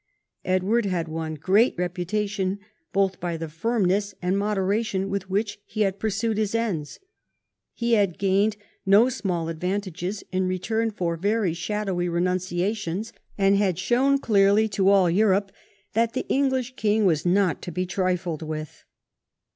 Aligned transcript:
Edward 0.45 0.85
had 0.87 1.07
won 1.07 1.35
great 1.35 1.75
reputation 1.77 2.57
both 2.91 3.19
by 3.19 3.37
the 3.37 3.47
firmness 3.47 4.15
and 4.19 4.35
moderation 4.35 5.11
with 5.11 5.29
which 5.29 5.59
he 5.63 5.81
had 5.81 5.99
pursued 5.99 6.39
his 6.39 6.55
ends. 6.55 6.97
He 7.71 7.93
had 7.93 8.17
gained 8.17 8.57
no 8.83 9.09
small 9.09 9.47
advantages 9.47 10.23
in 10.31 10.47
return 10.47 10.89
for 10.89 11.17
very 11.17 11.53
shadowy 11.53 12.09
renunciations, 12.09 13.13
and 13.37 13.55
had 13.57 13.77
shown 13.77 14.17
clearly 14.17 14.67
to 14.69 14.89
all 14.89 15.07
Europe 15.07 15.51
that 15.93 16.13
the 16.13 16.27
English 16.29 16.73
king 16.75 17.05
was 17.05 17.23
not 17.23 17.61
to 17.61 17.71
be 17.71 17.85
trifled 17.85 18.41
with. 18.41 18.85